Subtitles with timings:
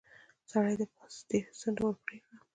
[0.51, 2.37] سړي د پاستي څنډه ور پرې کړه.